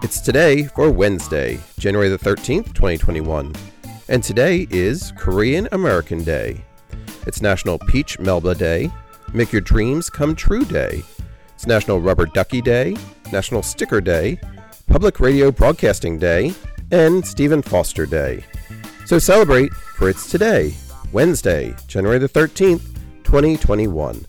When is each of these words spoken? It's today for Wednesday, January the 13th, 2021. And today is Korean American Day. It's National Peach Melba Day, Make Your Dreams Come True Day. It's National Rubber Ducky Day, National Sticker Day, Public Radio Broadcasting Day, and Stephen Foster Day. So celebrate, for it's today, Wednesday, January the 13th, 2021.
It's 0.00 0.20
today 0.20 0.62
for 0.62 0.92
Wednesday, 0.92 1.58
January 1.76 2.08
the 2.08 2.16
13th, 2.16 2.72
2021. 2.72 3.52
And 4.08 4.22
today 4.22 4.68
is 4.70 5.12
Korean 5.16 5.68
American 5.72 6.22
Day. 6.22 6.64
It's 7.26 7.42
National 7.42 7.80
Peach 7.80 8.16
Melba 8.20 8.54
Day, 8.54 8.92
Make 9.32 9.50
Your 9.52 9.60
Dreams 9.60 10.08
Come 10.08 10.36
True 10.36 10.64
Day. 10.64 11.02
It's 11.52 11.66
National 11.66 12.00
Rubber 12.00 12.26
Ducky 12.26 12.62
Day, 12.62 12.96
National 13.32 13.60
Sticker 13.60 14.00
Day, 14.00 14.38
Public 14.86 15.18
Radio 15.18 15.50
Broadcasting 15.50 16.16
Day, 16.16 16.54
and 16.92 17.26
Stephen 17.26 17.60
Foster 17.60 18.06
Day. 18.06 18.44
So 19.04 19.18
celebrate, 19.18 19.72
for 19.74 20.08
it's 20.08 20.30
today, 20.30 20.74
Wednesday, 21.10 21.74
January 21.88 22.18
the 22.18 22.28
13th, 22.28 22.94
2021. 23.24 24.24